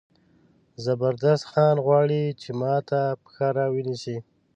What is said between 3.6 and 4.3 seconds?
ونیسي.